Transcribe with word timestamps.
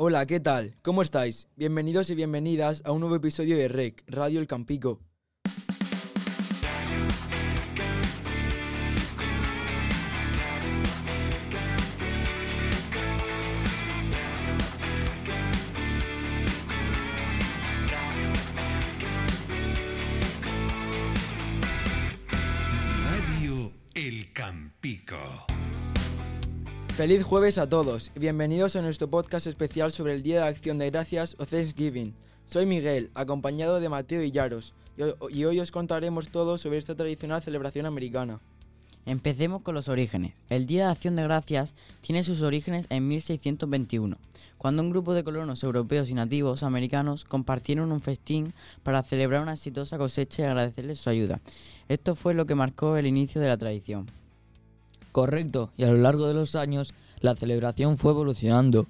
Hola, 0.00 0.26
¿qué 0.26 0.38
tal? 0.38 0.76
¿Cómo 0.82 1.02
estáis? 1.02 1.48
Bienvenidos 1.56 2.08
y 2.10 2.14
bienvenidas 2.14 2.82
a 2.84 2.92
un 2.92 3.00
nuevo 3.00 3.16
episodio 3.16 3.56
de 3.56 3.66
REC, 3.66 4.04
Radio 4.06 4.38
El 4.38 4.46
Campico. 4.46 5.00
Radio 23.02 23.72
El 23.94 24.32
Campico. 24.32 25.47
Feliz 26.98 27.22
jueves 27.22 27.58
a 27.58 27.68
todos 27.68 28.10
y 28.16 28.18
bienvenidos 28.18 28.74
a 28.74 28.82
nuestro 28.82 29.08
podcast 29.08 29.46
especial 29.46 29.92
sobre 29.92 30.14
el 30.14 30.22
Día 30.24 30.40
de 30.42 30.48
Acción 30.48 30.78
de 30.78 30.90
Gracias 30.90 31.36
o 31.38 31.46
Thanksgiving. 31.46 32.12
Soy 32.44 32.66
Miguel, 32.66 33.12
acompañado 33.14 33.78
de 33.78 33.88
Mateo 33.88 34.20
y 34.24 34.32
Yaros, 34.32 34.74
y 34.96 35.02
ho- 35.02 35.16
y 35.30 35.44
hoy 35.44 35.60
os 35.60 35.70
contaremos 35.70 36.30
todo 36.30 36.58
sobre 36.58 36.78
esta 36.78 36.96
tradicional 36.96 37.40
celebración 37.40 37.86
americana. 37.86 38.40
Empecemos 39.06 39.62
con 39.62 39.76
los 39.76 39.88
orígenes. 39.88 40.34
El 40.50 40.66
Día 40.66 40.86
de 40.86 40.90
Acción 40.90 41.14
de 41.14 41.22
Gracias 41.22 41.72
tiene 42.00 42.24
sus 42.24 42.42
orígenes 42.42 42.86
en 42.90 43.06
1621, 43.06 44.18
cuando 44.58 44.82
un 44.82 44.90
grupo 44.90 45.14
de 45.14 45.22
colonos 45.22 45.62
europeos 45.62 46.10
y 46.10 46.14
nativos 46.14 46.64
americanos 46.64 47.24
compartieron 47.24 47.92
un 47.92 48.00
festín 48.00 48.52
para 48.82 49.04
celebrar 49.04 49.40
una 49.42 49.52
exitosa 49.54 49.98
cosecha 49.98 50.42
y 50.42 50.46
agradecerles 50.46 50.98
su 50.98 51.10
ayuda. 51.10 51.40
Esto 51.88 52.16
fue 52.16 52.34
lo 52.34 52.44
que 52.44 52.56
marcó 52.56 52.96
el 52.96 53.06
inicio 53.06 53.40
de 53.40 53.46
la 53.46 53.56
tradición. 53.56 54.10
Correcto, 55.18 55.72
y 55.76 55.82
a 55.82 55.90
lo 55.90 55.96
largo 55.96 56.28
de 56.28 56.34
los 56.34 56.54
años 56.54 56.94
la 57.18 57.34
celebración 57.34 57.98
fue 57.98 58.12
evolucionando. 58.12 58.86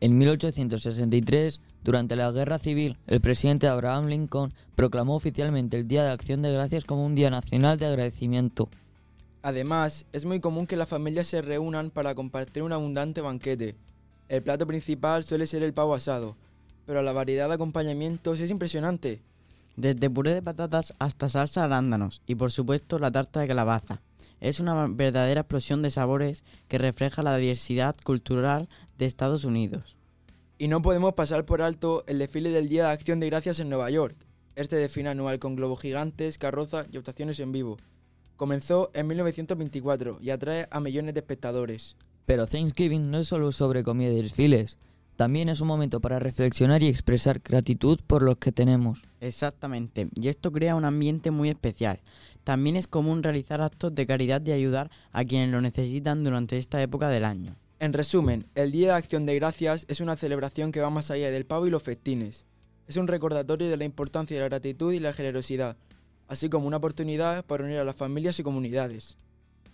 En 0.00 0.16
1863, 0.16 1.60
durante 1.84 2.16
la 2.16 2.32
Guerra 2.32 2.58
Civil, 2.58 2.96
el 3.06 3.20
presidente 3.20 3.68
Abraham 3.68 4.06
Lincoln 4.06 4.54
proclamó 4.74 5.16
oficialmente 5.16 5.76
el 5.76 5.86
Día 5.86 6.02
de 6.02 6.12
Acción 6.12 6.40
de 6.40 6.50
Gracias 6.50 6.86
como 6.86 7.04
un 7.04 7.14
día 7.14 7.28
nacional 7.28 7.76
de 7.76 7.84
agradecimiento. 7.84 8.70
Además, 9.42 10.06
es 10.14 10.24
muy 10.24 10.40
común 10.40 10.66
que 10.66 10.78
las 10.78 10.88
familias 10.88 11.26
se 11.26 11.42
reúnan 11.42 11.90
para 11.90 12.14
compartir 12.14 12.62
un 12.62 12.72
abundante 12.72 13.20
banquete. 13.20 13.76
El 14.30 14.42
plato 14.42 14.66
principal 14.66 15.24
suele 15.24 15.46
ser 15.46 15.62
el 15.62 15.74
pavo 15.74 15.94
asado, 15.94 16.36
pero 16.86 17.02
la 17.02 17.12
variedad 17.12 17.48
de 17.48 17.54
acompañamientos 17.56 18.40
es 18.40 18.50
impresionante. 18.50 19.20
Desde 19.76 20.08
puré 20.08 20.34
de 20.34 20.42
patatas 20.42 20.94
hasta 20.98 21.28
salsa 21.28 21.60
de 21.60 21.66
arándanos 21.66 22.22
y 22.26 22.34
por 22.34 22.50
supuesto 22.50 22.98
la 22.98 23.10
tarta 23.10 23.40
de 23.40 23.48
calabaza. 23.48 24.00
Es 24.40 24.58
una 24.58 24.86
verdadera 24.88 25.42
explosión 25.42 25.82
de 25.82 25.90
sabores 25.90 26.44
que 26.68 26.78
refleja 26.78 27.22
la 27.22 27.36
diversidad 27.36 27.94
cultural 28.02 28.68
de 28.98 29.06
Estados 29.06 29.44
Unidos. 29.44 29.96
Y 30.58 30.68
no 30.68 30.80
podemos 30.80 31.12
pasar 31.12 31.44
por 31.44 31.60
alto 31.60 32.04
el 32.06 32.18
desfile 32.18 32.50
del 32.50 32.70
Día 32.70 32.86
de 32.86 32.92
Acción 32.92 33.20
de 33.20 33.26
Gracias 33.26 33.60
en 33.60 33.68
Nueva 33.68 33.90
York. 33.90 34.16
Este 34.54 34.76
desfile 34.76 35.10
anual 35.10 35.38
con 35.38 35.54
globos 35.54 35.80
gigantes, 35.80 36.38
carrozas 36.38 36.86
y 36.90 36.96
actuaciones 36.96 37.38
en 37.40 37.52
vivo. 37.52 37.76
Comenzó 38.36 38.90
en 38.94 39.06
1924 39.06 40.18
y 40.22 40.30
atrae 40.30 40.66
a 40.70 40.80
millones 40.80 41.12
de 41.12 41.20
espectadores. 41.20 41.96
Pero 42.24 42.46
Thanksgiving 42.46 43.10
no 43.10 43.18
es 43.18 43.28
solo 43.28 43.52
sobre 43.52 43.82
comida 43.82 44.12
y 44.12 44.22
desfiles, 44.22 44.78
también 45.16 45.48
es 45.48 45.60
un 45.60 45.68
momento 45.68 46.00
para 46.00 46.18
reflexionar 46.18 46.82
y 46.82 46.88
expresar 46.88 47.40
gratitud 47.40 47.98
por 48.06 48.22
lo 48.22 48.38
que 48.38 48.52
tenemos. 48.52 49.02
Exactamente, 49.20 50.08
y 50.14 50.28
esto 50.28 50.52
crea 50.52 50.74
un 50.74 50.84
ambiente 50.84 51.30
muy 51.30 51.48
especial. 51.48 52.00
También 52.44 52.76
es 52.76 52.86
común 52.86 53.22
realizar 53.22 53.60
actos 53.60 53.94
de 53.94 54.06
caridad 54.06 54.40
y 54.44 54.52
ayudar 54.52 54.90
a 55.12 55.24
quienes 55.24 55.50
lo 55.50 55.60
necesitan 55.60 56.22
durante 56.22 56.58
esta 56.58 56.80
época 56.80 57.08
del 57.08 57.24
año. 57.24 57.56
En 57.80 57.92
resumen, 57.92 58.46
el 58.54 58.72
Día 58.72 58.88
de 58.88 58.94
Acción 58.94 59.26
de 59.26 59.34
Gracias 59.34 59.84
es 59.88 60.00
una 60.00 60.16
celebración 60.16 60.70
que 60.70 60.80
va 60.80 60.90
más 60.90 61.10
allá 61.10 61.30
del 61.30 61.44
pavo 61.44 61.66
y 61.66 61.70
los 61.70 61.82
festines. 61.82 62.46
Es 62.86 62.96
un 62.96 63.08
recordatorio 63.08 63.68
de 63.68 63.76
la 63.76 63.84
importancia 63.84 64.36
de 64.36 64.42
la 64.42 64.48
gratitud 64.48 64.92
y 64.92 65.00
la 65.00 65.12
generosidad, 65.12 65.76
así 66.28 66.48
como 66.48 66.66
una 66.66 66.76
oportunidad 66.76 67.44
para 67.44 67.64
unir 67.64 67.78
a 67.78 67.84
las 67.84 67.96
familias 67.96 68.38
y 68.38 68.42
comunidades. 68.42 69.16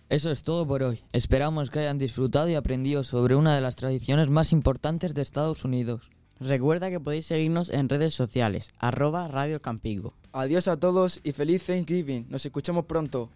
Eso 0.09 0.31
es 0.31 0.43
todo 0.43 0.67
por 0.67 0.83
hoy. 0.83 1.01
Esperamos 1.11 1.69
que 1.69 1.79
hayan 1.79 1.97
disfrutado 1.97 2.49
y 2.49 2.55
aprendido 2.55 3.03
sobre 3.03 3.35
una 3.35 3.55
de 3.55 3.61
las 3.61 3.75
tradiciones 3.75 4.29
más 4.29 4.51
importantes 4.51 5.13
de 5.13 5.21
Estados 5.21 5.65
Unidos. 5.65 6.09
Recuerda 6.39 6.89
que 6.89 6.99
podéis 6.99 7.27
seguirnos 7.27 7.69
en 7.69 7.89
redes 7.89 8.13
sociales, 8.13 8.69
arroba 8.79 9.27
Radio 9.27 9.61
Campigo. 9.61 10.13
Adiós 10.33 10.67
a 10.67 10.77
todos 10.77 11.21
y 11.23 11.31
feliz 11.31 11.63
Thanksgiving. 11.65 12.27
Nos 12.29 12.45
escuchamos 12.45 12.85
pronto. 12.85 13.29